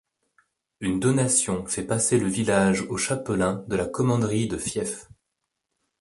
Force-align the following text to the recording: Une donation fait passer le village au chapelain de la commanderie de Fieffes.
Une 0.79 0.99
donation 0.99 1.63
fait 1.67 1.85
passer 1.85 2.17
le 2.19 2.25
village 2.25 2.81
au 2.89 2.97
chapelain 2.97 3.63
de 3.67 3.75
la 3.75 3.85
commanderie 3.85 4.47
de 4.47 4.57
Fieffes. 4.57 5.07